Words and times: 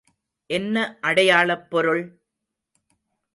என்ன 0.49 0.97
அடையாளப் 1.01 1.69
பொருள்? 1.69 2.03